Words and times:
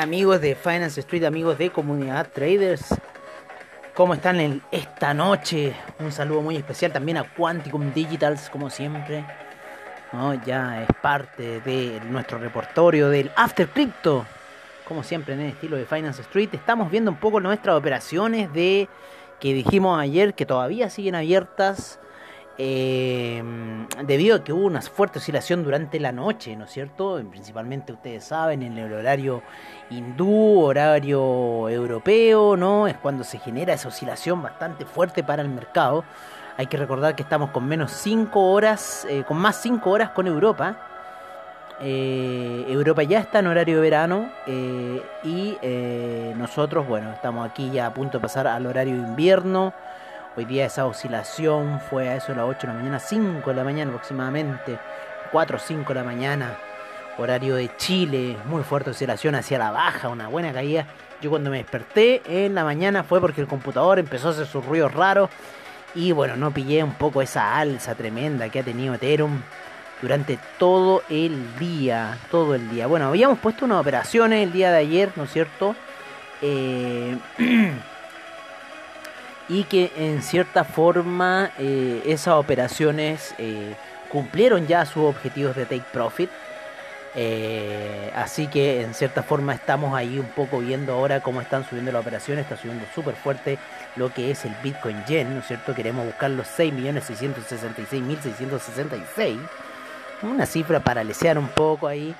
Amigos 0.00 0.40
de 0.40 0.54
Finance 0.54 0.98
Street, 1.00 1.24
amigos 1.24 1.58
de 1.58 1.68
Comunidad 1.68 2.30
Traders. 2.32 2.86
¿Cómo 3.94 4.14
están 4.14 4.40
en 4.40 4.62
esta 4.72 5.12
noche? 5.12 5.74
Un 5.98 6.10
saludo 6.10 6.40
muy 6.40 6.56
especial 6.56 6.90
también 6.90 7.18
a 7.18 7.24
Quanticum 7.34 7.92
Digitals, 7.92 8.48
como 8.48 8.70
siempre. 8.70 9.26
Ya 10.46 10.84
es 10.84 10.88
parte 11.02 11.60
de 11.60 12.00
nuestro 12.08 12.38
repertorio 12.38 13.10
del 13.10 13.30
After 13.36 13.68
Crypto. 13.68 14.24
Como 14.88 15.02
siempre 15.02 15.34
en 15.34 15.40
el 15.40 15.48
estilo 15.48 15.76
de 15.76 15.84
Finance 15.84 16.22
Street. 16.22 16.48
Estamos 16.54 16.90
viendo 16.90 17.10
un 17.10 17.18
poco 17.18 17.38
nuestras 17.38 17.76
operaciones 17.76 18.50
de 18.54 18.88
que 19.38 19.52
dijimos 19.52 20.00
ayer 20.00 20.32
que 20.32 20.46
todavía 20.46 20.88
siguen 20.88 21.14
abiertas 21.14 22.00
eh, 22.62 23.42
debido 24.04 24.36
a 24.36 24.44
que 24.44 24.52
hubo 24.52 24.66
una 24.66 24.82
fuerte 24.82 25.18
oscilación 25.18 25.64
durante 25.64 25.98
la 25.98 26.12
noche, 26.12 26.54
¿no 26.56 26.66
es 26.66 26.70
cierto? 26.70 27.18
Principalmente 27.30 27.90
ustedes 27.90 28.22
saben, 28.22 28.62
en 28.62 28.76
el 28.76 28.92
horario 28.92 29.42
hindú, 29.88 30.60
horario 30.60 31.70
europeo, 31.70 32.58
¿no? 32.58 32.86
Es 32.86 32.98
cuando 32.98 33.24
se 33.24 33.38
genera 33.38 33.72
esa 33.72 33.88
oscilación 33.88 34.42
bastante 34.42 34.84
fuerte 34.84 35.24
para 35.24 35.40
el 35.40 35.48
mercado. 35.48 36.04
Hay 36.58 36.66
que 36.66 36.76
recordar 36.76 37.16
que 37.16 37.22
estamos 37.22 37.48
con 37.48 37.66
menos 37.66 37.92
5 37.92 38.52
horas, 38.52 39.06
eh, 39.08 39.24
con 39.26 39.38
más 39.38 39.56
5 39.62 39.88
horas 39.88 40.10
con 40.10 40.26
Europa. 40.26 40.76
Eh, 41.80 42.66
Europa 42.68 43.02
ya 43.04 43.20
está 43.20 43.38
en 43.38 43.46
horario 43.46 43.76
de 43.76 43.80
verano 43.80 44.28
y 45.24 45.56
nosotros, 46.36 46.86
bueno, 46.86 47.10
estamos 47.10 47.48
aquí 47.48 47.70
ya 47.70 47.86
a 47.86 47.94
punto 47.94 48.18
de 48.18 48.22
pasar 48.22 48.46
al 48.46 48.66
horario 48.66 48.96
de 48.96 49.08
invierno. 49.08 49.72
Hoy 50.36 50.44
día 50.44 50.66
esa 50.66 50.86
oscilación 50.86 51.80
fue 51.80 52.08
a 52.08 52.14
eso 52.14 52.28
de 52.28 52.36
las 52.36 52.48
8 52.48 52.60
de 52.60 52.66
la 52.68 52.78
mañana, 52.78 52.98
5 53.00 53.50
de 53.50 53.56
la 53.56 53.64
mañana 53.64 53.90
aproximadamente, 53.90 54.78
4 55.32 55.56
o 55.56 55.60
5 55.60 55.88
de 55.88 55.94
la 55.94 56.04
mañana, 56.04 56.56
horario 57.18 57.56
de 57.56 57.68
Chile, 57.76 58.36
muy 58.44 58.62
fuerte 58.62 58.90
oscilación 58.90 59.34
hacia 59.34 59.58
la 59.58 59.72
baja, 59.72 60.08
una 60.08 60.28
buena 60.28 60.52
caída. 60.52 60.86
Yo 61.20 61.30
cuando 61.30 61.50
me 61.50 61.56
desperté 61.56 62.22
en 62.28 62.54
la 62.54 62.62
mañana 62.62 63.02
fue 63.02 63.20
porque 63.20 63.40
el 63.40 63.48
computador 63.48 63.98
empezó 63.98 64.28
a 64.28 64.30
hacer 64.30 64.46
sus 64.46 64.64
ruidos 64.64 64.94
raros 64.94 65.30
y 65.96 66.12
bueno, 66.12 66.36
no 66.36 66.52
pillé 66.52 66.84
un 66.84 66.94
poco 66.94 67.22
esa 67.22 67.58
alza 67.58 67.96
tremenda 67.96 68.48
que 68.50 68.60
ha 68.60 68.62
tenido 68.62 68.94
Ethereum 68.94 69.42
durante 70.00 70.38
todo 70.60 71.02
el 71.10 71.58
día, 71.58 72.16
todo 72.30 72.54
el 72.54 72.70
día. 72.70 72.86
Bueno, 72.86 73.08
habíamos 73.08 73.40
puesto 73.40 73.64
unas 73.64 73.80
operaciones 73.80 74.44
el 74.44 74.52
día 74.52 74.70
de 74.70 74.78
ayer, 74.78 75.10
¿no 75.16 75.24
es 75.24 75.32
cierto? 75.32 75.74
Eh, 76.40 77.18
y 79.50 79.64
que 79.64 79.92
en 79.96 80.22
cierta 80.22 80.62
forma 80.62 81.50
eh, 81.58 82.02
esas 82.06 82.34
operaciones 82.34 83.34
eh, 83.36 83.74
cumplieron 84.08 84.68
ya 84.68 84.86
sus 84.86 85.02
objetivos 85.04 85.56
de 85.56 85.64
take 85.64 85.82
profit. 85.92 86.30
Eh, 87.16 88.12
así 88.14 88.46
que 88.46 88.82
en 88.82 88.94
cierta 88.94 89.24
forma 89.24 89.52
estamos 89.52 89.96
ahí 89.96 90.20
un 90.20 90.28
poco 90.28 90.60
viendo 90.60 90.92
ahora 90.92 91.20
cómo 91.20 91.40
están 91.40 91.68
subiendo 91.68 91.90
las 91.90 92.02
operaciones, 92.02 92.44
está 92.44 92.56
subiendo 92.56 92.86
súper 92.94 93.16
fuerte 93.16 93.58
lo 93.96 94.14
que 94.14 94.30
es 94.30 94.44
el 94.44 94.54
Bitcoin 94.62 95.04
Yen, 95.06 95.34
¿no 95.34 95.40
es 95.40 95.48
cierto? 95.48 95.74
Queremos 95.74 96.06
buscar 96.06 96.30
los 96.30 96.46
6.666.666, 96.56 99.40
una 100.22 100.46
cifra 100.46 100.78
para 100.78 101.02
lesear 101.02 101.36
un 101.36 101.48
poco 101.48 101.88
ahí. 101.88 102.14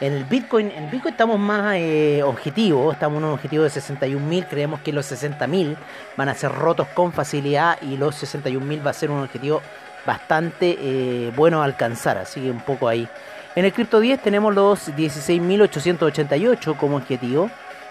En 0.00 0.12
el 0.12 0.24
Bitcoin, 0.24 0.70
en 0.70 0.84
el 0.84 0.90
Bitcoin 0.90 1.12
estamos 1.12 1.40
más 1.40 1.74
eh, 1.74 2.22
objetivos, 2.22 2.94
estamos 2.94 3.18
en 3.18 3.24
un 3.24 3.32
objetivo 3.32 3.64
de 3.64 3.70
61.000, 3.70 4.46
creemos 4.48 4.78
que 4.80 4.92
los 4.92 5.10
60.000 5.10 5.76
van 6.16 6.28
a 6.28 6.34
ser 6.34 6.52
rotos 6.52 6.86
con 6.94 7.12
facilidad 7.12 7.82
y 7.82 7.96
los 7.96 8.22
61.000 8.22 8.86
va 8.86 8.90
a 8.90 8.94
ser 8.94 9.10
un 9.10 9.24
objetivo 9.24 9.60
bastante 10.06 10.78
eh, 10.80 11.32
bueno 11.34 11.62
a 11.62 11.64
alcanzar, 11.64 12.16
así 12.16 12.40
que 12.40 12.48
un 12.48 12.60
poco 12.60 12.86
ahí. 12.86 13.08
En 13.56 13.64
el 13.64 13.72
Crypto 13.72 13.98
10 13.98 14.22
tenemos 14.22 14.54
los 14.54 14.88
16.888 14.90 16.76
como 16.76 16.98
objetivo, 16.98 17.50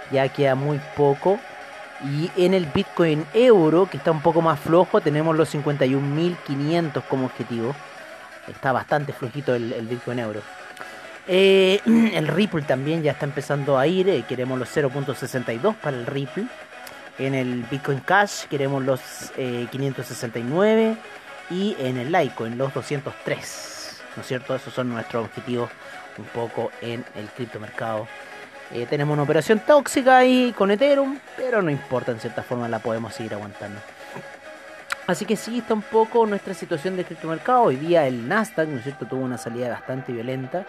ya 0.09 0.29
queda 0.29 0.55
muy 0.55 0.79
poco. 0.95 1.39
Y 2.05 2.31
en 2.37 2.53
el 2.53 2.67
Bitcoin 2.67 3.25
Euro, 3.33 3.89
que 3.89 3.97
está 3.97 4.11
un 4.11 4.21
poco 4.21 4.41
más 4.41 4.59
flojo, 4.59 5.01
tenemos 5.01 5.35
los 5.35 5.53
51.500 5.53 7.03
como 7.09 7.25
objetivo. 7.25 7.75
Está 8.47 8.71
bastante 8.71 9.11
flojito 9.11 9.55
el 9.55 9.87
Bitcoin 9.89 10.19
Euro. 10.19 10.41
Eh, 11.27 11.81
el 12.13 12.27
Ripple 12.27 12.61
también 12.61 13.03
ya 13.03 13.11
está 13.11 13.25
empezando 13.25 13.77
a 13.77 13.85
ir. 13.87 14.09
Eh, 14.09 14.23
queremos 14.27 14.57
los 14.57 14.75
0.62 14.75 15.75
para 15.75 15.97
el 15.97 16.05
Ripple. 16.05 16.47
En 17.19 17.33
el 17.33 17.63
Bitcoin 17.63 17.99
Cash 17.99 18.45
queremos 18.45 18.83
los 18.83 19.01
569. 19.71 20.91
Eh, 20.91 20.97
y 21.49 21.75
en 21.79 21.97
el 21.97 22.11
Litecoin 22.11 22.57
los 22.57 22.73
203. 22.73 24.01
¿No 24.15 24.21
es 24.21 24.27
cierto? 24.27 24.55
Esos 24.55 24.73
son 24.73 24.89
nuestros 24.89 25.25
objetivos 25.25 25.69
un 26.17 26.25
poco 26.25 26.71
en 26.81 27.05
el 27.15 27.27
criptomercado. 27.27 28.07
tenemos 28.89 29.13
una 29.13 29.23
operación 29.23 29.59
tóxica 29.59 30.17
ahí 30.17 30.53
con 30.57 30.71
Ethereum. 30.71 31.19
Pero 31.37 31.61
no 31.61 31.69
importa, 31.69 32.11
en 32.11 32.19
cierta 32.19 32.43
forma 32.43 32.67
la 32.67 32.79
podemos 32.79 33.13
seguir 33.13 33.33
aguantando. 33.33 33.79
Así 35.05 35.23
que 35.23 35.37
sí, 35.37 35.59
está 35.59 35.73
un 35.73 35.83
poco 35.83 36.25
nuestra 36.25 36.53
situación 36.53 36.97
de 36.97 37.05
criptomercado. 37.05 37.63
Hoy 37.63 37.77
día 37.77 38.05
el 38.07 38.27
Nasdaq, 38.27 38.67
¿no 38.67 38.79
es 38.79 38.83
cierto?, 38.83 39.05
tuvo 39.05 39.21
una 39.21 39.37
salida 39.37 39.69
bastante 39.69 40.11
violenta 40.11 40.65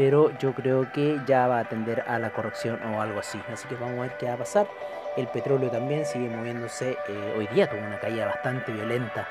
pero 0.00 0.32
yo 0.38 0.54
creo 0.54 0.90
que 0.90 1.20
ya 1.26 1.46
va 1.46 1.58
a 1.58 1.64
tender 1.64 2.04
a 2.08 2.18
la 2.18 2.30
corrección 2.30 2.80
o 2.84 3.02
algo 3.02 3.20
así. 3.20 3.38
Así 3.52 3.68
que 3.68 3.74
vamos 3.74 3.98
a 3.98 4.02
ver 4.04 4.12
qué 4.16 4.28
va 4.28 4.32
a 4.32 4.38
pasar. 4.38 4.66
El 5.14 5.26
petróleo 5.26 5.70
también 5.70 6.06
sigue 6.06 6.30
moviéndose. 6.30 6.96
Eh, 7.06 7.34
hoy 7.36 7.46
día 7.48 7.68
tuvo 7.68 7.80
una 7.86 8.00
caída 8.00 8.24
bastante 8.24 8.72
violenta. 8.72 9.28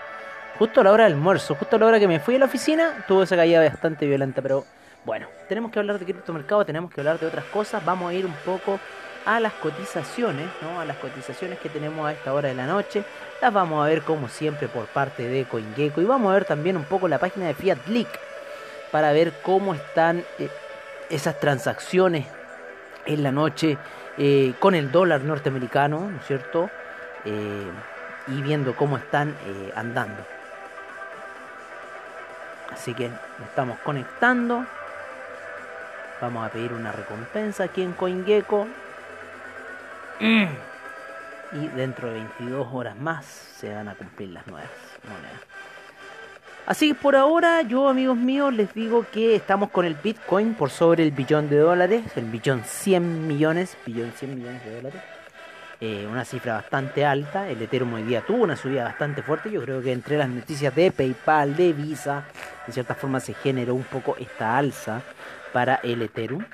Justo 0.59 0.81
a 0.81 0.83
la 0.83 0.91
hora 0.91 1.05
del 1.05 1.13
almuerzo, 1.13 1.55
justo 1.55 1.75
a 1.75 1.79
la 1.79 1.87
hora 1.87 1.99
que 1.99 2.07
me 2.07 2.19
fui 2.19 2.35
a 2.35 2.37
la 2.37 2.45
oficina, 2.45 3.03
tuvo 3.07 3.23
esa 3.23 3.35
caída 3.35 3.63
bastante 3.63 4.05
violenta. 4.05 4.43
Pero 4.43 4.63
bueno, 5.05 5.25
tenemos 5.47 5.71
que 5.71 5.79
hablar 5.79 5.97
de 5.97 6.05
criptomercado, 6.05 6.63
tenemos 6.63 6.93
que 6.93 7.01
hablar 7.01 7.17
de 7.17 7.25
otras 7.25 7.45
cosas. 7.45 7.83
Vamos 7.83 8.11
a 8.11 8.13
ir 8.13 8.27
un 8.27 8.35
poco 8.45 8.79
a 9.25 9.39
las 9.39 9.53
cotizaciones, 9.53 10.49
¿no? 10.61 10.79
A 10.79 10.85
las 10.85 10.97
cotizaciones 10.97 11.57
que 11.57 11.69
tenemos 11.69 12.05
a 12.05 12.11
esta 12.11 12.31
hora 12.31 12.49
de 12.49 12.53
la 12.53 12.67
noche. 12.67 13.03
Las 13.41 13.51
vamos 13.51 13.83
a 13.83 13.89
ver 13.89 14.03
como 14.03 14.29
siempre 14.29 14.67
por 14.67 14.85
parte 14.85 15.27
de 15.27 15.45
CoinGecko. 15.45 15.99
Y 15.99 16.05
vamos 16.05 16.29
a 16.29 16.35
ver 16.35 16.45
también 16.45 16.77
un 16.77 16.83
poco 16.83 17.07
la 17.07 17.17
página 17.17 17.47
de 17.47 17.55
Fiat 17.55 17.87
Leak 17.87 18.28
para 18.91 19.11
ver 19.11 19.33
cómo 19.43 19.73
están 19.73 20.23
eh, 20.37 20.49
esas 21.09 21.39
transacciones 21.39 22.25
en 23.05 23.23
la 23.23 23.31
noche 23.31 23.77
eh, 24.17 24.53
con 24.59 24.75
el 24.75 24.91
dólar 24.91 25.21
norteamericano, 25.21 26.09
¿no 26.09 26.17
es 26.17 26.25
cierto? 26.25 26.69
Eh, 27.25 27.71
y 28.27 28.41
viendo 28.41 28.75
cómo 28.75 28.97
están 28.97 29.35
andando. 29.75 30.23
Así 32.71 32.93
que 32.93 33.09
nos 33.09 33.49
estamos 33.49 33.79
conectando. 33.79 34.65
Vamos 36.21 36.45
a 36.45 36.51
pedir 36.51 36.73
una 36.73 36.91
recompensa 36.91 37.63
aquí 37.63 37.81
en 37.81 37.93
CoinGecko. 37.93 38.67
Y 40.19 41.67
dentro 41.69 42.09
de 42.09 42.13
22 42.13 42.67
horas 42.71 42.95
más 42.97 43.25
se 43.25 43.73
van 43.73 43.87
a 43.87 43.95
cumplir 43.95 44.29
las 44.29 44.45
nuevas 44.45 44.69
monedas. 45.07 45.58
Así 46.69 46.89
que 46.89 46.93
por 46.93 47.15
ahora 47.15 47.63
yo 47.63 47.89
amigos 47.89 48.15
míos 48.15 48.53
les 48.53 48.71
digo 48.75 49.03
que 49.11 49.33
estamos 49.33 49.71
con 49.71 49.85
el 49.85 49.95
Bitcoin 49.95 50.53
por 50.53 50.69
sobre 50.69 51.01
el 51.01 51.09
billón 51.09 51.49
de 51.49 51.57
dólares, 51.57 52.03
el 52.15 52.25
billón 52.25 52.63
100 52.63 53.27
millones, 53.27 53.75
billón 53.87 54.11
100 54.15 54.35
millones 54.35 54.63
de 54.63 54.75
dólares. 54.75 55.01
Eh, 55.81 56.07
una 56.07 56.23
cifra 56.25 56.53
bastante 56.53 57.03
alta, 57.03 57.49
el 57.49 57.59
Ethereum 57.59 57.95
hoy 57.95 58.03
día 58.03 58.21
tuvo 58.21 58.43
una 58.43 58.55
subida 58.55 58.83
bastante 58.83 59.23
fuerte, 59.23 59.49
yo 59.49 59.63
creo 59.63 59.81
que 59.81 59.91
entre 59.91 60.19
las 60.19 60.29
noticias 60.29 60.75
de 60.75 60.91
PayPal, 60.91 61.55
de 61.55 61.73
Visa, 61.73 62.25
de 62.67 62.71
cierta 62.71 62.93
forma 62.93 63.19
se 63.19 63.33
generó 63.33 63.73
un 63.73 63.85
poco 63.85 64.15
esta 64.19 64.55
alza 64.55 65.01
para 65.51 65.77
el 65.77 66.03
Ethereum. 66.03 66.45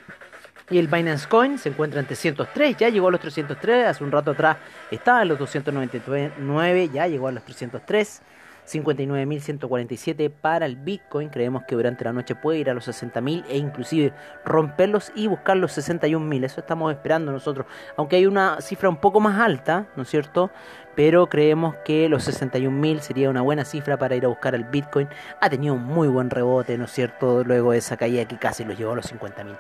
Y 0.70 0.78
el 0.78 0.88
Binance 0.88 1.28
Coin 1.28 1.60
se 1.60 1.68
encuentra 1.68 2.00
en 2.00 2.06
303, 2.06 2.78
ya 2.78 2.88
llegó 2.88 3.10
a 3.10 3.12
los 3.12 3.20
303, 3.20 3.88
hace 3.88 4.02
un 4.02 4.14
rato 4.14 4.32
atrás 4.32 4.56
estaba 4.90 5.24
en 5.24 5.28
los 5.28 5.40
299, 5.40 6.90
ya 6.94 7.06
llegó 7.06 7.28
a 7.28 7.34
los 7.34 7.44
303. 7.44 8.22
59.147 8.66 10.30
para 10.30 10.66
el 10.66 10.76
Bitcoin. 10.76 11.30
Creemos 11.30 11.64
que 11.64 11.76
durante 11.76 12.04
la 12.04 12.14
noche 12.14 12.36
puede 12.36 12.60
ir 12.60 12.70
a 12.70 12.74
los 12.74 12.88
60.000 12.88 13.46
e 13.50 13.58
inclusive 13.58 14.14
romperlos 14.44 15.12
y 15.16 15.28
buscar 15.28 15.58
los 15.58 15.78
61.000. 15.78 16.46
Eso 16.46 16.62
estamos 16.62 16.92
esperando 16.92 17.32
nosotros. 17.32 17.68
Aunque 17.98 18.18
hay 18.18 18.26
una 18.26 18.62
cifra 18.62 18.90
un 18.90 18.98
poco 18.98 19.20
más 19.20 19.40
alta, 19.40 19.88
¿no 19.96 20.04
es 20.04 20.10
cierto? 20.10 20.52
Pero 20.96 21.28
creemos 21.28 21.76
que 21.84 22.10
los 22.10 22.28
61.000 22.28 23.00
sería 23.00 23.30
una 23.30 23.42
buena 23.42 23.66
cifra 23.66 23.98
para 23.98 24.16
ir 24.16 24.26
a 24.26 24.30
buscar 24.30 24.56
el 24.56 24.64
Bitcoin. 24.64 25.08
Ha 25.42 25.50
tenido 25.50 25.74
un 25.76 25.84
muy 25.84 26.08
buen 26.08 26.30
rebote, 26.30 26.78
¿no 26.78 26.86
es 26.86 26.92
cierto? 26.92 27.44
Luego 27.44 27.72
de 27.72 27.80
esa 27.80 27.98
caída 27.98 28.26
que 28.26 28.38
casi 28.38 28.64
lo 28.64 28.74
llevó 28.74 28.94
a 28.94 28.96
los 28.96 29.14
50.000. 29.14 29.58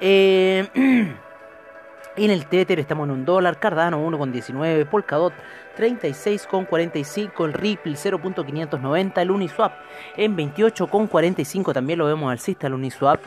Eh... 0.00 1.12
En 2.14 2.30
el 2.30 2.44
Tether 2.44 2.78
estamos 2.78 3.08
en 3.08 3.12
un 3.12 3.24
dólar, 3.24 3.58
Cardano 3.58 4.06
1,19, 4.06 4.86
Polkadot 4.86 5.32
36,45, 5.78 7.46
el 7.46 7.54
Ripple 7.54 7.94
0.590, 7.94 9.22
el 9.22 9.30
Uniswap 9.30 9.72
en 10.18 10.36
28,45, 10.36 11.72
también 11.72 11.98
lo 11.98 12.04
vemos 12.04 12.30
alcista 12.30 12.66
el 12.66 12.74
Uniswap. 12.74 13.18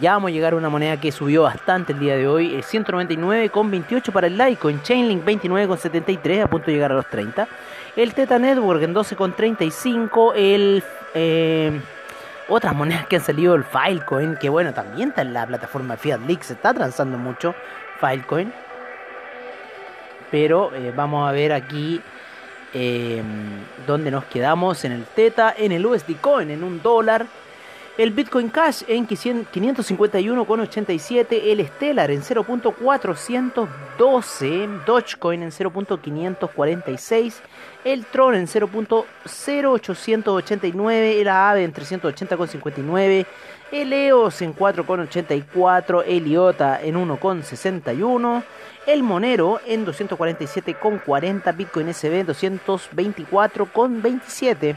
Ya 0.00 0.12
vamos 0.12 0.28
a 0.28 0.32
llegar 0.32 0.52
a 0.52 0.56
una 0.56 0.68
moneda 0.68 1.00
que 1.00 1.10
subió 1.12 1.44
bastante 1.44 1.94
el 1.94 1.98
día 1.98 2.14
de 2.18 2.28
hoy, 2.28 2.50
199,28 2.56 4.12
para 4.12 4.26
el 4.26 4.36
Litecoin, 4.36 4.82
Chainlink 4.82 5.24
29,73, 5.24 6.42
a 6.42 6.46
punto 6.48 6.66
de 6.66 6.72
llegar 6.74 6.92
a 6.92 6.96
los 6.96 7.08
30. 7.08 7.48
El 7.96 8.12
Teta 8.12 8.38
Network 8.38 8.82
en 8.82 8.94
12,35, 8.94 10.32
el... 10.36 10.84
Eh, 11.14 11.80
otras 12.48 12.76
monedas 12.76 13.08
que 13.08 13.16
han 13.16 13.22
salido, 13.22 13.56
el 13.56 13.64
Filecoin, 13.64 14.36
que 14.36 14.48
bueno, 14.48 14.72
también 14.72 15.08
está 15.08 15.22
en 15.22 15.32
la 15.32 15.44
plataforma 15.46 15.96
Fiat 15.96 16.20
Leaks, 16.28 16.46
se 16.46 16.52
está 16.52 16.72
transando 16.72 17.18
mucho. 17.18 17.56
Filecoin. 18.00 18.52
Pero 20.30 20.74
eh, 20.74 20.92
vamos 20.94 21.28
a 21.28 21.32
ver 21.32 21.52
aquí 21.52 22.00
eh, 22.74 23.22
dónde 23.86 24.10
nos 24.10 24.24
quedamos 24.24 24.84
en 24.84 24.92
el 24.92 25.04
Teta, 25.04 25.54
en 25.56 25.72
el 25.72 25.86
USD 25.86 26.16
Coin, 26.20 26.50
en 26.50 26.64
un 26.64 26.82
dólar. 26.82 27.26
El 27.98 28.10
Bitcoin 28.10 28.50
Cash 28.50 28.82
en 28.88 29.08
551,87. 29.08 31.40
El 31.44 31.66
Stellar 31.66 32.10
en 32.10 32.20
0.412. 32.20 34.84
Dogecoin 34.84 35.42
en 35.42 35.50
0.546. 35.50 37.36
El 37.84 38.04
Tron 38.04 38.34
en 38.34 38.46
0.0889. 38.46 41.20
El 41.20 41.28
AAVE 41.28 41.64
en 41.64 41.72
380,59. 41.72 43.24
El 43.72 43.92
EOS 43.94 44.42
en 44.42 44.54
4,84. 44.54 46.04
El 46.06 46.26
IOTA 46.26 46.82
en 46.82 46.96
1,61. 46.96 48.44
El 48.86 49.02
Monero 49.04 49.58
en 49.66 49.86
247,40. 49.86 51.56
Bitcoin 51.56 51.94
SB 51.94 52.12
en 52.12 52.26
224,27 52.26 54.76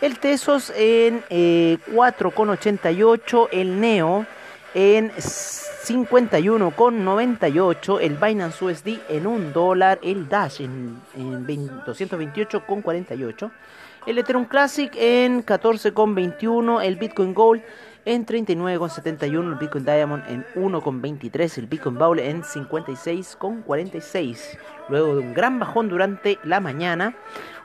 el 0.00 0.18
Tesos 0.18 0.72
en 0.76 1.22
4,88, 1.24 3.48
eh, 3.50 3.60
el 3.60 3.78
Neo 3.80 4.24
en 4.74 5.10
51,98, 5.10 8.00
el 8.00 8.16
Binance 8.16 8.64
USD 8.64 8.98
en 9.08 9.26
1 9.26 9.50
dólar, 9.52 9.98
el 10.02 10.28
Dash 10.28 10.60
en, 10.60 11.00
en 11.14 11.46
228,48, 11.46 13.50
el 14.06 14.18
Ethereum 14.18 14.44
Classic 14.44 14.92
en 14.96 15.42
14,21, 15.44 16.84
el 16.84 16.96
Bitcoin 16.96 17.32
Gold 17.32 17.62
en 18.06 18.24
39,71, 18.24 19.52
el 19.52 19.56
Bitcoin 19.56 19.84
Diamond 19.84 20.24
en 20.28 20.46
1,23, 20.54 21.58
el 21.58 21.66
Bitcoin 21.66 21.98
Bowl 21.98 22.18
en 22.18 22.42
56,46. 22.42 24.58
Luego 24.88 25.16
de 25.16 25.20
un 25.20 25.34
gran 25.34 25.58
bajón 25.58 25.88
durante 25.88 26.38
la 26.44 26.60
mañana, 26.60 27.14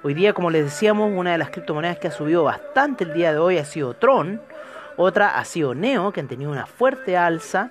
Hoy 0.03 0.15
día, 0.15 0.33
como 0.33 0.49
les 0.49 0.63
decíamos, 0.63 1.11
una 1.15 1.33
de 1.33 1.37
las 1.37 1.51
criptomonedas 1.51 1.99
que 1.99 2.07
ha 2.07 2.11
subido 2.11 2.43
bastante 2.43 3.03
el 3.03 3.13
día 3.13 3.33
de 3.33 3.37
hoy 3.37 3.59
ha 3.59 3.65
sido 3.65 3.93
Tron. 3.93 4.41
Otra 4.97 5.37
ha 5.37 5.45
sido 5.45 5.75
Neo, 5.75 6.11
que 6.11 6.21
han 6.21 6.27
tenido 6.27 6.49
una 6.49 6.65
fuerte 6.65 7.15
alza. 7.15 7.69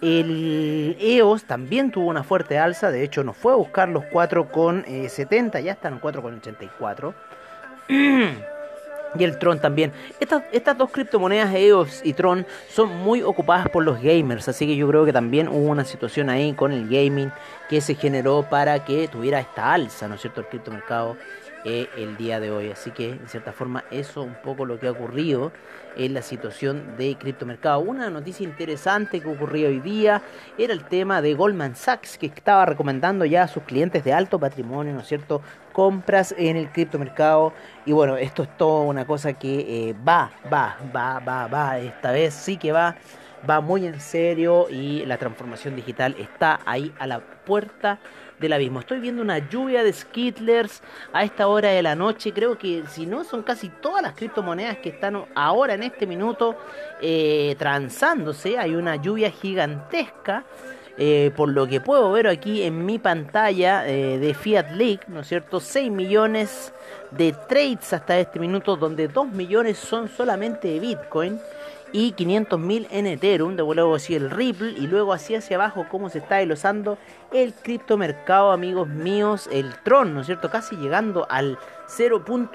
El 0.00 0.96
EOS 0.98 1.44
también 1.44 1.90
tuvo 1.90 2.08
una 2.08 2.24
fuerte 2.24 2.58
alza. 2.58 2.90
De 2.90 3.04
hecho, 3.04 3.24
nos 3.24 3.36
fue 3.36 3.52
a 3.52 3.56
buscar 3.56 3.90
los 3.90 4.04
4,70. 4.04 5.62
Ya 5.62 5.72
están 5.72 5.94
en 5.94 6.00
4,84. 6.00 7.14
Y 9.18 9.24
el 9.24 9.38
Tron 9.38 9.60
también. 9.60 9.92
Estas, 10.20 10.42
estas 10.52 10.76
dos 10.76 10.90
criptomonedas, 10.90 11.54
EOS 11.54 12.00
y 12.04 12.12
Tron, 12.12 12.46
son 12.68 12.94
muy 12.96 13.22
ocupadas 13.22 13.68
por 13.68 13.84
los 13.84 14.00
gamers. 14.00 14.48
Así 14.48 14.66
que 14.66 14.76
yo 14.76 14.88
creo 14.88 15.04
que 15.04 15.12
también 15.12 15.48
hubo 15.48 15.68
una 15.70 15.84
situación 15.84 16.30
ahí 16.30 16.52
con 16.52 16.72
el 16.72 16.88
gaming 16.88 17.32
que 17.68 17.80
se 17.80 17.94
generó 17.94 18.46
para 18.48 18.84
que 18.84 19.08
tuviera 19.08 19.40
esta 19.40 19.72
alza, 19.72 20.08
¿no 20.08 20.14
es 20.16 20.20
cierto? 20.20 20.40
El 20.40 20.46
criptomercado 20.46 21.16
eh, 21.68 21.88
el 21.96 22.16
día 22.16 22.38
de 22.38 22.52
hoy. 22.52 22.70
Así 22.70 22.92
que, 22.92 23.10
en 23.10 23.28
cierta 23.28 23.52
forma, 23.52 23.82
eso 23.90 24.22
un 24.22 24.36
poco 24.40 24.64
lo 24.64 24.78
que 24.78 24.86
ha 24.86 24.92
ocurrido 24.92 25.50
en 25.96 26.14
la 26.14 26.22
situación 26.22 26.96
de 26.96 27.16
criptomercado. 27.18 27.80
Una 27.80 28.08
noticia 28.08 28.44
interesante 28.44 29.20
que 29.20 29.28
ocurrió 29.28 29.66
hoy 29.66 29.80
día 29.80 30.22
era 30.58 30.72
el 30.72 30.84
tema 30.84 31.20
de 31.22 31.34
Goldman 31.34 31.74
Sachs, 31.74 32.18
que 32.18 32.26
estaba 32.26 32.66
recomendando 32.66 33.24
ya 33.24 33.42
a 33.42 33.48
sus 33.48 33.64
clientes 33.64 34.04
de 34.04 34.12
alto 34.12 34.38
patrimonio, 34.38 34.94
¿no 34.94 35.00
es 35.00 35.08
cierto?, 35.08 35.42
compras 35.76 36.34
en 36.38 36.56
el 36.56 36.72
criptomercado. 36.72 37.52
Y 37.84 37.92
bueno, 37.92 38.16
esto 38.16 38.44
es 38.44 38.56
todo 38.56 38.84
una 38.84 39.06
cosa 39.06 39.34
que 39.34 39.90
eh, 39.90 39.94
va, 40.08 40.32
va, 40.50 40.78
va, 40.96 41.18
va, 41.20 41.46
va. 41.48 41.78
Esta 41.78 42.12
vez 42.12 42.32
sí 42.32 42.56
que 42.56 42.72
va 42.72 42.96
va 43.48 43.60
muy 43.60 43.86
en 43.86 44.00
serio 44.00 44.68
y 44.70 45.04
la 45.04 45.18
transformación 45.18 45.76
digital 45.76 46.16
está 46.18 46.60
ahí 46.64 46.92
a 46.98 47.06
la 47.06 47.20
puerta 47.20 47.98
del 48.40 48.54
abismo. 48.54 48.80
Estoy 48.80 49.00
viendo 49.00 49.20
una 49.20 49.38
lluvia 49.50 49.84
de 49.84 49.92
skittlers 49.92 50.82
a 51.12 51.24
esta 51.24 51.46
hora 51.46 51.68
de 51.68 51.82
la 51.82 51.94
noche. 51.94 52.32
Creo 52.32 52.56
que 52.56 52.84
si 52.88 53.04
no 53.04 53.22
son 53.22 53.42
casi 53.42 53.68
todas 53.68 54.02
las 54.02 54.14
criptomonedas 54.14 54.78
que 54.78 54.88
están 54.88 55.26
ahora 55.34 55.74
en 55.74 55.82
este 55.82 56.06
minuto 56.06 56.56
eh, 57.02 57.54
transándose. 57.58 58.58
Hay 58.58 58.74
una 58.74 58.96
lluvia 58.96 59.30
gigantesca. 59.30 60.44
Eh, 60.98 61.30
por 61.36 61.50
lo 61.50 61.66
que 61.66 61.80
puedo 61.80 62.10
ver 62.12 62.26
aquí 62.26 62.62
en 62.62 62.86
mi 62.86 62.98
pantalla 62.98 63.86
eh, 63.86 64.18
de 64.18 64.32
Fiat 64.32 64.70
League, 64.70 65.00
¿no 65.08 65.20
es 65.20 65.28
cierto? 65.28 65.60
6 65.60 65.90
millones 65.90 66.72
de 67.10 67.34
trades 67.48 67.92
hasta 67.92 68.18
este 68.18 68.38
minuto, 68.38 68.76
donde 68.76 69.06
2 69.06 69.28
millones 69.28 69.76
son 69.76 70.08
solamente 70.08 70.68
de 70.68 70.80
Bitcoin 70.80 71.38
y 71.92 72.12
500.000 72.12 72.88
en 72.90 73.06
Ethereum, 73.06 73.56
de 73.56 73.62
luego 73.62 73.94
así 73.94 74.14
el 74.14 74.30
Ripple 74.30 74.74
y 74.76 74.86
luego 74.86 75.12
así 75.12 75.34
hacia 75.34 75.56
abajo 75.56 75.86
cómo 75.90 76.08
se 76.08 76.18
está 76.18 76.36
desglosando 76.36 76.98
el 77.32 77.52
criptomercado, 77.54 78.52
amigos 78.52 78.88
míos, 78.88 79.48
el 79.52 79.74
Tron, 79.82 80.14
¿no 80.14 80.20
es 80.20 80.26
cierto? 80.26 80.50
Casi 80.50 80.76
llegando 80.76 81.26
al 81.28 81.58
0.1, 81.88 82.52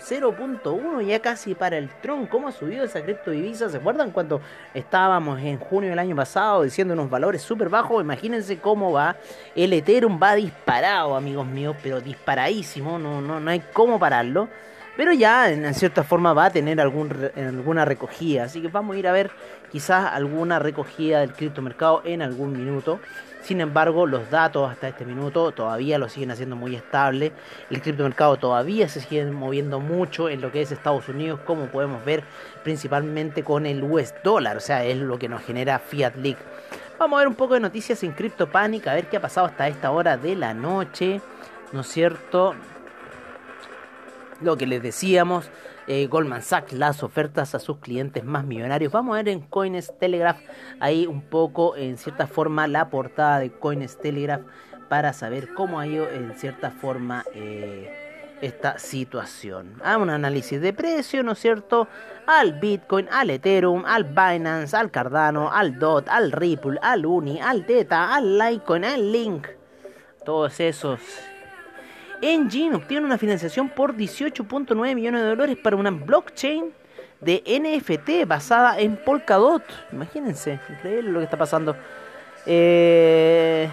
0.1 0.00 1.06
ya 1.06 1.20
casi 1.20 1.54
para 1.54 1.78
el 1.78 1.88
Tron. 2.00 2.26
¿Cómo 2.26 2.48
ha 2.48 2.52
subido 2.52 2.84
esa 2.84 3.02
criptodivisa? 3.02 3.68
¿Se 3.68 3.78
acuerdan 3.78 4.10
cuando 4.10 4.40
estábamos 4.74 5.40
en 5.40 5.58
junio 5.58 5.90
del 5.90 5.98
año 5.98 6.14
pasado 6.14 6.62
diciendo 6.62 6.94
unos 6.94 7.10
valores 7.10 7.42
súper 7.42 7.68
bajos? 7.68 8.02
Imagínense 8.02 8.58
cómo 8.58 8.92
va. 8.92 9.16
El 9.54 9.72
Ethereum 9.72 10.20
va 10.22 10.34
disparado, 10.34 11.16
amigos 11.16 11.46
míos, 11.46 11.76
pero 11.82 12.00
disparadísimo, 12.00 12.98
no, 12.98 13.20
no, 13.20 13.40
no 13.40 13.50
hay 13.50 13.62
cómo 13.72 13.98
pararlo. 13.98 14.48
Pero 14.96 15.12
ya 15.12 15.50
en 15.50 15.74
cierta 15.74 16.04
forma 16.04 16.32
va 16.32 16.46
a 16.46 16.50
tener 16.50 16.80
algún, 16.80 17.10
alguna 17.36 17.84
recogida. 17.84 18.44
Así 18.44 18.62
que 18.62 18.68
vamos 18.68 18.94
a 18.94 18.98
ir 18.98 19.08
a 19.08 19.12
ver 19.12 19.30
quizás 19.72 20.12
alguna 20.12 20.58
recogida 20.58 21.20
del 21.20 21.32
criptomercado 21.32 22.02
en 22.04 22.22
algún 22.22 22.52
minuto. 22.52 23.00
Sin 23.44 23.60
embargo, 23.60 24.06
los 24.06 24.30
datos 24.30 24.70
hasta 24.70 24.88
este 24.88 25.04
minuto 25.04 25.52
todavía 25.52 25.98
lo 25.98 26.08
siguen 26.08 26.30
haciendo 26.30 26.56
muy 26.56 26.76
estable. 26.76 27.32
El 27.68 27.82
criptomercado 27.82 28.38
todavía 28.38 28.88
se 28.88 29.00
sigue 29.00 29.22
moviendo 29.26 29.80
mucho 29.80 30.30
en 30.30 30.40
lo 30.40 30.50
que 30.50 30.62
es 30.62 30.72
Estados 30.72 31.10
Unidos, 31.10 31.40
como 31.44 31.66
podemos 31.66 32.02
ver 32.06 32.24
principalmente 32.62 33.42
con 33.42 33.66
el 33.66 33.82
US 33.82 34.14
dólar, 34.24 34.56
o 34.56 34.60
sea, 34.60 34.84
es 34.84 34.96
lo 34.96 35.18
que 35.18 35.28
nos 35.28 35.42
genera 35.42 35.78
Fiat 35.78 36.16
League. 36.16 36.38
Vamos 36.98 37.18
a 37.18 37.20
ver 37.20 37.28
un 37.28 37.34
poco 37.34 37.52
de 37.52 37.60
noticias 37.60 38.02
en 38.02 38.12
CryptoPanic, 38.12 38.86
a 38.86 38.94
ver 38.94 39.10
qué 39.10 39.18
ha 39.18 39.20
pasado 39.20 39.46
hasta 39.46 39.68
esta 39.68 39.90
hora 39.90 40.16
de 40.16 40.36
la 40.36 40.54
noche, 40.54 41.20
¿no 41.72 41.82
es 41.82 41.88
cierto? 41.88 42.54
Lo 44.44 44.56
que 44.56 44.66
les 44.66 44.82
decíamos, 44.82 45.50
eh, 45.86 46.06
Goldman 46.06 46.42
Sachs 46.42 46.72
las 46.72 47.02
ofertas 47.02 47.54
a 47.54 47.58
sus 47.58 47.78
clientes 47.78 48.24
más 48.24 48.44
millonarios. 48.44 48.92
Vamos 48.92 49.14
a 49.14 49.16
ver 49.16 49.28
en 49.28 49.40
Coins 49.40 49.92
Telegraph 49.98 50.38
ahí 50.80 51.06
un 51.06 51.22
poco, 51.22 51.76
en 51.76 51.96
cierta 51.96 52.26
forma, 52.26 52.68
la 52.68 52.90
portada 52.90 53.40
de 53.40 53.50
Coins 53.50 53.98
Telegraph 53.98 54.42
para 54.88 55.12
saber 55.12 55.52
cómo 55.54 55.80
ha 55.80 55.86
ido 55.86 56.08
en 56.08 56.34
cierta 56.34 56.70
forma 56.70 57.24
eh, 57.34 58.36
esta 58.40 58.78
situación. 58.78 59.80
A 59.82 59.96
un 59.98 60.10
análisis 60.10 60.60
de 60.60 60.72
precio, 60.72 61.22
¿no 61.22 61.32
es 61.32 61.38
cierto? 61.38 61.88
Al 62.26 62.60
Bitcoin, 62.60 63.08
al 63.10 63.30
Ethereum, 63.30 63.84
al 63.86 64.04
Binance, 64.04 64.76
al 64.76 64.90
Cardano, 64.90 65.50
al 65.50 65.78
DOT, 65.78 66.08
al 66.08 66.32
Ripple, 66.32 66.78
al 66.82 67.06
Uni, 67.06 67.40
al 67.40 67.64
Teta, 67.66 68.14
al 68.14 68.38
Litecoin, 68.38 68.84
al 68.84 69.12
Link. 69.12 69.48
Todos 70.24 70.60
esos 70.60 71.00
Engine 72.32 72.74
obtiene 72.74 73.04
una 73.04 73.18
financiación 73.18 73.68
por 73.68 73.94
18.9 73.94 74.94
millones 74.94 75.20
de 75.22 75.28
dólares 75.28 75.58
para 75.62 75.76
una 75.76 75.90
blockchain 75.90 76.72
de 77.20 77.42
NFT 77.46 78.26
basada 78.26 78.78
en 78.78 78.96
Polkadot. 78.96 79.62
Imagínense, 79.92 80.58
increíble 80.70 81.10
lo 81.10 81.18
que 81.20 81.24
está 81.24 81.36
pasando. 81.36 81.76
Eh, 82.46 83.68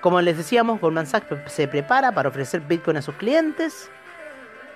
como 0.00 0.20
les 0.20 0.36
decíamos, 0.36 0.80
Goldman 0.80 1.06
Sachs 1.06 1.26
se 1.46 1.68
prepara 1.68 2.12
para 2.12 2.28
ofrecer 2.28 2.60
Bitcoin 2.60 2.96
a 2.96 3.02
sus 3.02 3.14
clientes. 3.14 3.90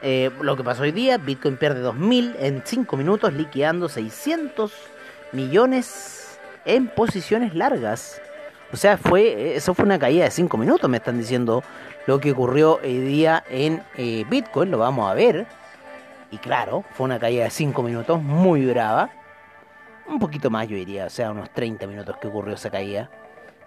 Eh, 0.02 0.30
lo 0.40 0.56
que 0.56 0.64
pasó 0.64 0.82
hoy 0.82 0.92
día, 0.92 1.18
Bitcoin 1.18 1.56
pierde 1.56 1.82
2.000 1.82 2.36
en 2.38 2.62
5 2.64 2.96
minutos, 2.96 3.32
liquidando 3.32 3.88
600 3.88 4.72
millones 5.32 6.38
en 6.64 6.88
posiciones 6.88 7.54
largas. 7.54 8.20
O 8.72 8.76
sea, 8.76 8.96
fue 8.96 9.54
eso 9.54 9.74
fue 9.74 9.84
una 9.84 9.98
caída 9.98 10.24
de 10.24 10.30
5 10.30 10.56
minutos, 10.56 10.88
me 10.88 10.96
están 10.96 11.18
diciendo 11.18 11.62
lo 12.06 12.20
que 12.20 12.32
ocurrió 12.32 12.80
hoy 12.82 12.98
día 12.98 13.44
en 13.50 13.82
eh, 13.96 14.24
Bitcoin, 14.28 14.70
lo 14.70 14.78
vamos 14.78 15.10
a 15.10 15.14
ver. 15.14 15.46
Y 16.30 16.38
claro, 16.38 16.82
fue 16.92 17.04
una 17.04 17.18
caída 17.18 17.44
de 17.44 17.50
5 17.50 17.82
minutos 17.82 18.22
muy 18.22 18.64
brava. 18.64 19.10
Un 20.08 20.18
poquito 20.18 20.48
más 20.48 20.66
yo 20.68 20.76
diría, 20.76 21.06
o 21.06 21.10
sea, 21.10 21.30
unos 21.30 21.50
30 21.50 21.86
minutos 21.86 22.16
que 22.16 22.28
ocurrió 22.28 22.54
esa 22.54 22.70
caída. 22.70 23.10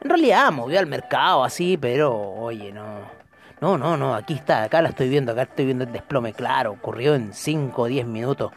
En 0.02 0.10
realidad 0.10 0.52
movió 0.52 0.80
al 0.80 0.88
mercado 0.88 1.44
así, 1.44 1.78
pero 1.78 2.14
oye, 2.16 2.72
no. 2.72 3.14
No, 3.62 3.78
no, 3.78 3.96
no, 3.96 4.14
aquí 4.14 4.34
está, 4.34 4.64
acá 4.64 4.82
la 4.82 4.90
estoy 4.90 5.08
viendo, 5.08 5.32
acá 5.32 5.44
estoy 5.44 5.66
viendo 5.66 5.86
el 5.86 5.92
desplome, 5.92 6.34
claro, 6.34 6.72
ocurrió 6.72 7.16
en 7.16 7.34
5 7.34 7.82
o 7.82 7.86
10 7.86 8.06
minutos. 8.06 8.52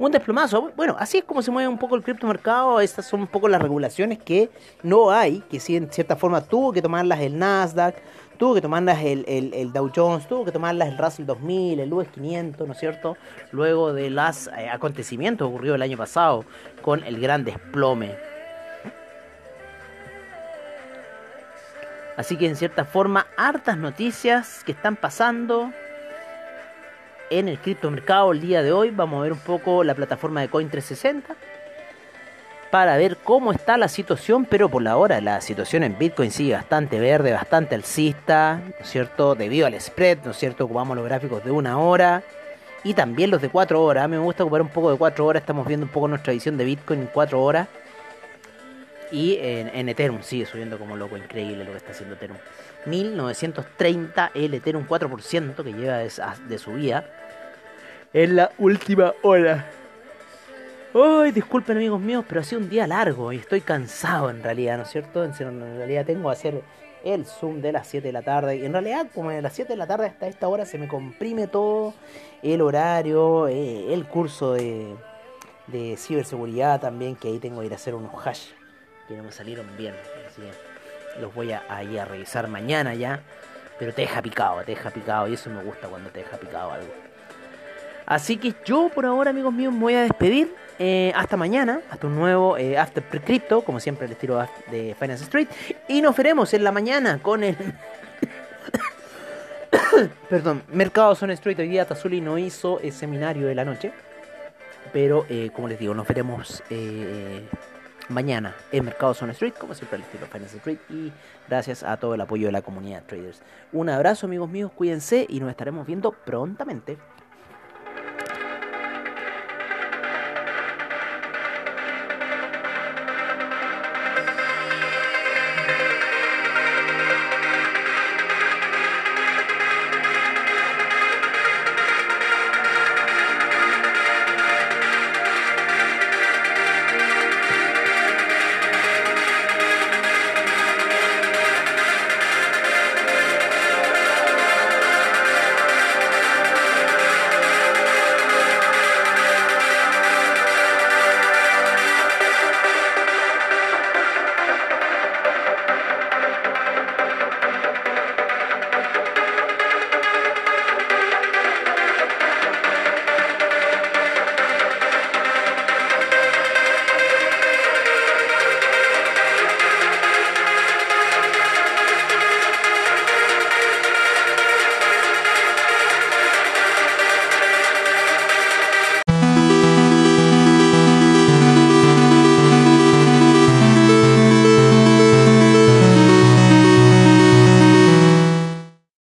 Un 0.00 0.10
desplomazo, 0.10 0.72
bueno, 0.76 0.96
así 0.98 1.18
es 1.18 1.24
como 1.24 1.42
se 1.42 1.50
mueve 1.50 1.68
un 1.68 1.76
poco 1.76 1.94
el 1.94 2.02
criptomercado, 2.02 2.80
estas 2.80 3.04
son 3.04 3.20
un 3.20 3.26
poco 3.26 3.48
las 3.48 3.60
regulaciones 3.60 4.18
que 4.18 4.48
no 4.82 5.10
hay, 5.10 5.40
que 5.50 5.60
sí 5.60 5.76
en 5.76 5.92
cierta 5.92 6.16
forma 6.16 6.40
tuvo 6.40 6.72
que 6.72 6.80
tomarlas 6.80 7.20
el 7.20 7.38
Nasdaq, 7.38 7.96
tuvo 8.38 8.54
que 8.54 8.62
tomarlas 8.62 8.98
el, 9.04 9.70
Dow 9.74 9.92
Jones, 9.94 10.26
tuvo 10.26 10.46
que 10.46 10.52
tomarlas 10.52 10.88
el 10.88 10.96
Russell 10.96 11.26
2000, 11.26 11.80
el 11.80 11.92
US 11.92 12.08
500, 12.08 12.66
¿no 12.66 12.72
es 12.72 12.80
cierto? 12.80 13.18
Luego 13.52 13.92
de 13.92 14.08
los 14.08 14.46
eh, 14.46 14.70
acontecimientos 14.72 15.46
ocurridos 15.46 15.74
el 15.74 15.82
año 15.82 15.98
pasado 15.98 16.46
con 16.80 17.04
el 17.04 17.20
gran 17.20 17.44
desplome. 17.44 18.16
Así 22.16 22.38
que 22.38 22.46
en 22.46 22.56
cierta 22.56 22.86
forma, 22.86 23.26
hartas 23.36 23.76
noticias 23.76 24.64
que 24.64 24.72
están 24.72 24.96
pasando 24.96 25.70
en 27.30 27.48
el 27.48 27.58
criptomercado 27.58 28.32
el 28.32 28.40
día 28.40 28.62
de 28.62 28.72
hoy. 28.72 28.90
Vamos 28.90 29.20
a 29.20 29.22
ver 29.22 29.32
un 29.32 29.38
poco 29.38 29.82
la 29.84 29.94
plataforma 29.94 30.40
de 30.40 30.50
Coin360 30.50 31.22
para 32.70 32.96
ver 32.96 33.16
cómo 33.16 33.52
está 33.52 33.76
la 33.76 33.88
situación, 33.88 34.44
pero 34.44 34.68
por 34.68 34.82
la 34.82 34.96
hora 34.96 35.20
la 35.20 35.40
situación 35.40 35.82
en 35.82 35.98
Bitcoin 35.98 36.30
sigue 36.30 36.54
bastante 36.54 37.00
verde, 37.00 37.32
bastante 37.32 37.74
alcista, 37.74 38.60
¿no 38.64 38.74
es 38.80 38.88
cierto? 38.88 39.34
Debido 39.34 39.66
al 39.66 39.80
spread, 39.80 40.18
¿no 40.24 40.30
es 40.30 40.36
cierto? 40.36 40.64
Ocupamos 40.64 40.96
los 40.96 41.04
gráficos 41.04 41.44
de 41.44 41.50
una 41.50 41.78
hora 41.78 42.22
y 42.84 42.94
también 42.94 43.30
los 43.30 43.42
de 43.42 43.48
cuatro 43.48 43.82
horas. 43.82 44.04
A 44.04 44.08
mí 44.08 44.16
me 44.16 44.22
gusta 44.22 44.44
ocupar 44.44 44.62
un 44.62 44.68
poco 44.68 44.92
de 44.92 44.98
cuatro 44.98 45.26
horas, 45.26 45.42
estamos 45.42 45.66
viendo 45.66 45.84
un 45.84 45.92
poco 45.92 46.06
nuestra 46.06 46.32
visión 46.32 46.56
de 46.56 46.64
Bitcoin 46.64 47.00
en 47.00 47.06
cuatro 47.08 47.42
horas. 47.42 47.68
Y 49.12 49.38
en, 49.40 49.88
Ethereum 49.88 50.22
sigue 50.22 50.46
subiendo 50.46 50.78
como 50.78 50.94
loco, 50.94 51.16
increíble 51.16 51.64
lo 51.64 51.72
que 51.72 51.78
está 51.78 51.90
haciendo 51.90 52.14
Ethereum. 52.14 52.38
1930 52.86 54.30
el 54.34 54.54
Ethereum 54.54 54.86
4% 54.86 55.64
que 55.64 55.72
lleva 55.72 55.98
de 55.98 56.58
subida 56.58 57.19
en 58.12 58.36
la 58.36 58.50
última 58.58 59.14
hora. 59.22 59.70
Ay, 60.92 61.30
disculpen 61.30 61.76
amigos 61.76 62.00
míos, 62.00 62.24
pero 62.28 62.40
ha 62.40 62.44
sido 62.44 62.60
un 62.60 62.68
día 62.68 62.86
largo 62.86 63.32
y 63.32 63.36
estoy 63.36 63.60
cansado 63.60 64.30
en 64.30 64.42
realidad, 64.42 64.76
¿no 64.76 64.82
es 64.82 64.90
cierto? 64.90 65.24
En 65.24 65.32
realidad 65.76 66.04
tengo 66.04 66.28
que 66.28 66.32
hacer 66.32 66.62
el 67.04 67.24
Zoom 67.24 67.60
de 67.60 67.72
las 67.72 67.86
7 67.86 68.08
de 68.08 68.12
la 68.12 68.22
tarde. 68.22 68.56
Y 68.56 68.64
en 68.64 68.72
realidad, 68.72 69.06
como 69.14 69.30
de 69.30 69.40
las 69.40 69.52
7 69.52 69.72
de 69.72 69.76
la 69.76 69.86
tarde 69.86 70.06
hasta 70.06 70.26
esta 70.26 70.48
hora 70.48 70.66
se 70.66 70.78
me 70.78 70.88
comprime 70.88 71.46
todo 71.46 71.94
el 72.42 72.60
horario, 72.60 73.46
eh, 73.46 73.94
el 73.94 74.04
curso 74.06 74.54
de, 74.54 74.94
de 75.68 75.96
ciberseguridad 75.96 76.80
también, 76.80 77.14
que 77.14 77.28
ahí 77.28 77.38
tengo 77.38 77.60
que 77.60 77.66
ir 77.66 77.72
a 77.72 77.76
hacer 77.76 77.94
unos 77.94 78.12
hash 78.26 78.48
que 79.06 79.16
no 79.16 79.24
me 79.24 79.32
salieron 79.32 79.66
bien. 79.76 79.94
Así 80.28 80.42
que 80.42 81.20
los 81.20 81.34
voy 81.34 81.52
a, 81.52 81.82
ir 81.82 82.00
a 82.00 82.04
revisar 82.04 82.48
mañana 82.48 82.94
ya. 82.94 83.20
Pero 83.78 83.94
te 83.94 84.02
deja 84.02 84.20
picado, 84.22 84.60
te 84.60 84.72
deja 84.72 84.90
picado. 84.90 85.28
Y 85.28 85.34
eso 85.34 85.50
me 85.50 85.62
gusta 85.62 85.88
cuando 85.88 86.10
te 86.10 86.20
deja 86.20 86.36
picado 86.36 86.72
algo. 86.72 87.09
Así 88.10 88.36
que 88.38 88.54
yo 88.64 88.90
por 88.92 89.06
ahora, 89.06 89.30
amigos 89.30 89.54
míos, 89.54 89.72
me 89.72 89.78
voy 89.78 89.94
a 89.94 90.02
despedir. 90.02 90.52
Eh, 90.80 91.12
hasta 91.14 91.36
mañana, 91.36 91.80
hasta 91.90 92.08
un 92.08 92.16
nuevo 92.16 92.58
eh, 92.58 92.76
After 92.76 93.04
Crypto, 93.04 93.62
como 93.62 93.78
siempre 93.78 94.06
el 94.06 94.12
estilo 94.12 94.44
de 94.68 94.96
Finance 94.98 95.22
Street. 95.22 95.46
Y 95.86 96.02
nos 96.02 96.16
veremos 96.16 96.52
en 96.52 96.64
la 96.64 96.72
mañana 96.72 97.20
con 97.22 97.44
el... 97.44 97.56
Perdón, 100.28 100.64
Mercado 100.72 101.14
Zone 101.14 101.34
Street. 101.34 101.56
Hoy 101.60 101.68
día 101.68 101.84
Tazuli 101.84 102.20
no 102.20 102.36
hizo 102.36 102.80
el 102.80 102.90
seminario 102.90 103.46
de 103.46 103.54
la 103.54 103.64
noche. 103.64 103.92
Pero, 104.92 105.24
eh, 105.28 105.50
como 105.54 105.68
les 105.68 105.78
digo, 105.78 105.94
nos 105.94 106.08
veremos 106.08 106.64
mañana 108.08 108.56
en 108.72 108.86
Mercado 108.86 109.14
Zone 109.14 109.34
Street, 109.34 109.54
como 109.56 109.74
siempre 109.74 109.98
el 109.98 110.02
estilo 110.02 110.26
Finance 110.26 110.56
Street. 110.56 110.78
Y 110.88 111.12
gracias 111.48 111.84
a 111.84 111.96
todo 111.96 112.14
el 112.14 112.20
apoyo 112.20 112.46
de 112.46 112.52
la 112.52 112.62
comunidad 112.62 113.04
traders. 113.06 113.40
Un 113.72 113.88
abrazo, 113.88 114.26
amigos 114.26 114.50
míos, 114.50 114.72
cuídense 114.74 115.26
y 115.28 115.38
nos 115.38 115.48
estaremos 115.48 115.86
viendo 115.86 116.10
prontamente. 116.10 116.98